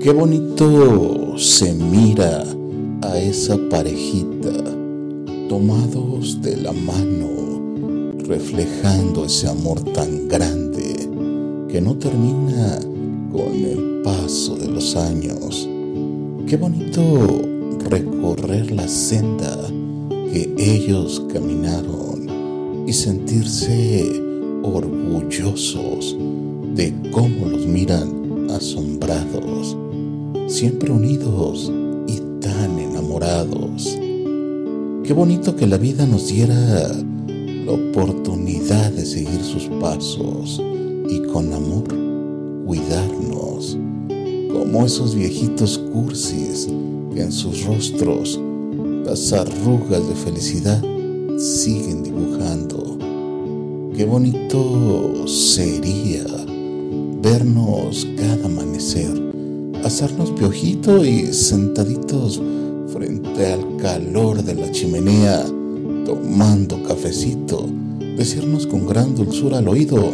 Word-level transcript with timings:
Qué 0.00 0.12
bonito 0.12 1.36
se 1.36 1.74
mira 1.74 2.42
a 3.02 3.18
esa 3.18 3.58
parejita 3.68 4.50
tomados 5.46 6.40
de 6.40 6.56
la 6.56 6.72
mano, 6.72 8.16
reflejando 8.26 9.26
ese 9.26 9.48
amor 9.48 9.84
tan 9.92 10.26
grande 10.26 11.06
que 11.68 11.82
no 11.82 11.96
termina 11.96 12.78
con 13.30 13.54
el 13.54 14.00
paso 14.02 14.56
de 14.56 14.68
los 14.68 14.96
años. 14.96 15.68
Qué 16.46 16.56
bonito 16.56 17.02
recorrer 17.90 18.70
la 18.70 18.88
senda 18.88 19.54
que 20.32 20.54
ellos 20.56 21.22
caminaron 21.30 22.84
y 22.86 22.92
sentirse 22.94 24.10
orgullosos 24.62 26.16
de 26.74 26.94
cómo 27.12 27.50
los 27.50 27.66
miran 27.66 28.48
asombrados, 28.50 29.76
siempre 30.50 30.90
unidos 30.90 31.70
y 32.08 32.20
tan 32.40 32.76
enamorados. 32.78 33.96
Qué 35.04 35.12
bonito 35.12 35.54
que 35.54 35.66
la 35.66 35.76
vida 35.78 36.06
nos 36.06 36.28
diera 36.28 36.92
la 37.66 37.72
oportunidad 37.72 38.90
de 38.90 39.06
seguir 39.06 39.42
sus 39.44 39.66
pasos 39.80 40.60
y 41.08 41.22
con 41.32 41.52
amor 41.52 41.84
cuidarnos, 42.66 43.78
como 44.52 44.84
esos 44.84 45.14
viejitos 45.14 45.78
cursis 45.78 46.68
que 47.14 47.22
en 47.22 47.30
sus 47.30 47.64
rostros 47.64 48.40
las 49.04 49.32
arrugas 49.32 50.06
de 50.08 50.14
felicidad 50.16 50.82
siguen 51.38 52.02
dibujando. 52.02 52.98
Qué 53.96 54.04
bonito 54.04 55.28
sería 55.28 56.24
vernos 57.22 58.06
cada 58.16 58.46
amanecer, 58.46 59.29
hacernos 59.84 60.30
piojito 60.32 61.04
y 61.04 61.32
sentaditos 61.32 62.40
frente 62.92 63.52
al 63.52 63.76
calor 63.76 64.42
de 64.42 64.54
la 64.54 64.70
chimenea, 64.70 65.44
tomando 66.04 66.82
cafecito, 66.82 67.66
decirnos 68.16 68.66
con 68.66 68.86
gran 68.86 69.14
dulzura 69.14 69.58
al 69.58 69.68
oído, 69.68 70.12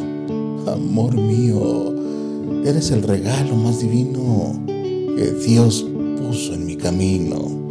amor 0.67 1.17
mío, 1.17 1.95
eres 2.65 2.91
el 2.91 3.03
regalo 3.03 3.57
más 3.57 3.81
divino 3.81 4.61
que 4.67 5.33
Dios 5.47 5.87
puso 6.19 6.55
en 6.55 6.67
mi 6.67 6.77
camino. 6.77 7.67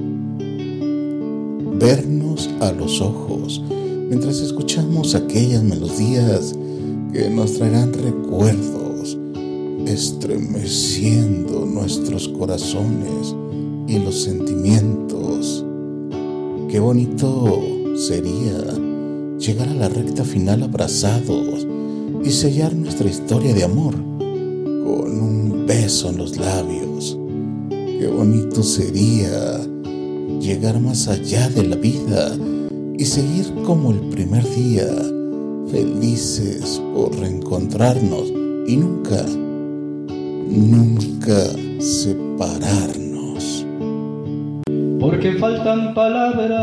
Vernos 1.78 2.50
a 2.62 2.72
los 2.72 3.02
ojos 3.02 3.62
mientras 4.10 4.40
escuchamos 4.40 5.16
aquellas 5.16 5.64
melodías 5.64 6.56
que 7.12 7.30
nos 7.30 7.54
traerán 7.54 7.94
recuerdos, 7.94 8.95
estremeciendo 9.86 11.66
nuestros 11.66 12.28
corazones 12.30 13.36
y 13.88 14.00
los 14.00 14.24
sentimientos. 14.24 15.66
Qué 16.70 16.80
bonito 16.80 17.62
sería 17.96 18.58
llegar 19.38 19.70
a 19.70 19.74
la 19.74 19.90
recta 19.90 20.24
final 20.24 20.64
abrazados 20.64 21.68
y 22.24 22.32
sellar 22.32 22.76
nuestra 22.76 23.08
historia 23.08 23.54
de 23.54 23.64
amor 23.64 23.94
con 23.94 25.22
un 25.22 25.66
beso 25.68 26.10
en 26.10 26.18
los 26.18 26.38
labios. 26.38 27.18
Qué 27.70 28.08
bonito 28.08 28.64
sería 28.64 29.62
llegar 30.40 30.80
más 30.80 31.08
allá 31.08 31.50
de 31.50 31.64
la 31.64 31.76
vida 31.76 32.36
y 32.98 33.06
seguir 33.06 33.54
como 33.66 33.92
el 33.92 34.00
primer 34.10 34.44
día, 34.56 34.88
felices 35.72 36.82
por 36.94 37.16
reencontrarnos 37.18 38.32
y 38.68 38.78
nunca, 38.78 39.26
nunca 40.48 41.40
separarnos. 41.80 43.66
Porque 45.00 45.34
faltan 45.34 45.94
palabras 45.94 46.54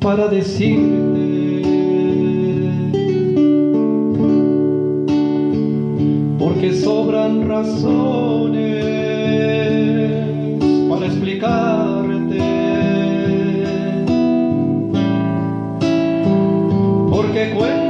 para 0.00 0.28
decirte. 0.28 1.62
Porque 6.38 6.72
sobran 6.74 7.48
razones 7.48 8.84
para 10.88 11.06
explicar 11.06 12.04
que 17.34 17.50
cuento 17.50 17.83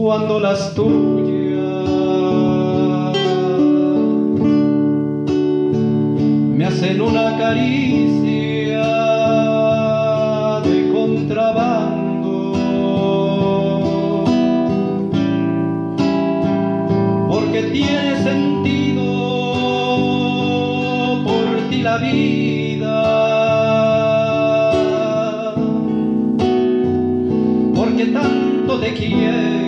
cuando 0.00 0.38
las 0.38 0.74
tuyas 0.74 1.18
en 6.82 7.00
una 7.00 7.36
caricia 7.38 8.86
de 10.60 10.92
contrabando. 10.92 12.54
Porque 17.28 17.62
tiene 17.72 18.22
sentido 18.22 19.04
por 21.24 21.68
ti 21.68 21.82
la 21.82 21.98
vida. 21.98 23.02
Porque 27.74 28.06
tanto 28.06 28.78
te 28.78 28.92
quiero. 28.92 29.67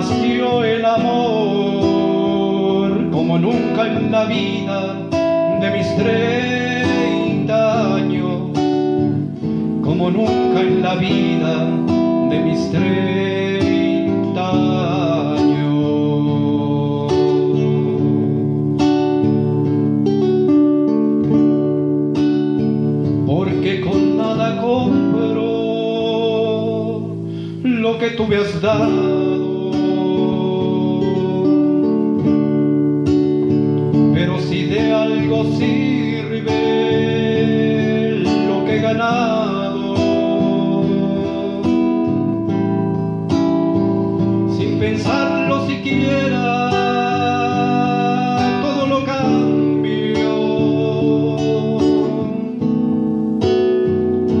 nació 0.00 0.64
el 0.64 0.84
amor 0.84 1.80
como 3.10 3.38
nunca 3.38 3.86
en 3.86 4.10
la 4.10 4.24
vida 4.24 4.94
de 5.60 5.70
mis 5.76 5.94
treinta 5.96 7.94
años, 7.96 8.50
como 9.84 10.10
nunca 10.10 10.60
en 10.60 10.82
la 10.82 10.94
vida 10.94 11.66
de 12.30 12.40
mis 12.40 12.70
treinta 12.70 14.50
años. 14.50 15.20
que 27.98 28.10
tú 28.12 28.26
me 28.26 28.36
has 28.36 28.62
dado. 28.62 29.29
Si 34.48 34.64
de 34.64 34.92
algo 34.92 35.44
sirve 35.56 36.50
lo 38.48 38.64
que 38.64 38.76
he 38.76 38.80
ganado, 38.80 39.50
quiera, 45.82 46.70
todo 48.62 48.86
lo 48.86 49.04
cambio. 49.04 50.30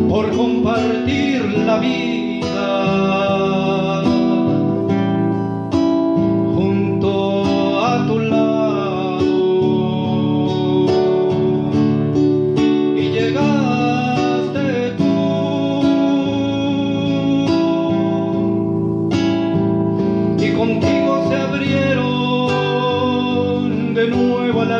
Por 0.08 0.30
compartir 0.36 1.44
la 1.66 1.78
vida 1.78 3.19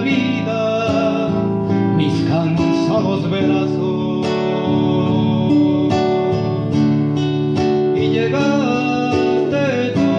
vida 0.00 1.30
mis 1.96 2.14
cansados 2.28 3.30
brazos 3.30 4.26
y 7.96 8.08
llegaste 8.08 9.92
tú. 9.94 10.10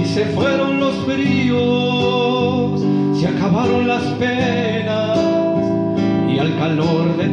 Y 0.00 0.04
se 0.04 0.24
fueron 0.26 0.80
los 0.80 0.94
fríos 1.06 2.36
se 3.18 3.26
acabaron 3.28 3.88
las 3.88 4.02
penas 4.18 5.18
y 6.28 6.38
al 6.38 6.56
calor 6.58 7.16
de 7.16 7.28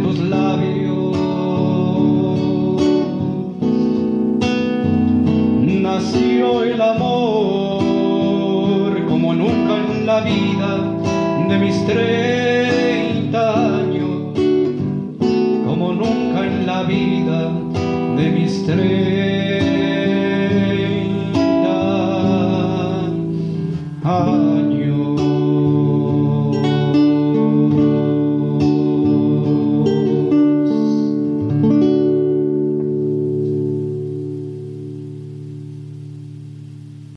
nació 6.04 6.64
el 6.64 6.82
amor 6.82 7.84
como 9.08 9.34
nunca 9.34 9.78
en 9.78 10.06
la 10.06 10.20
vida 10.22 10.78
de 11.48 11.58
mis 11.58 11.86
treinta 11.86 12.73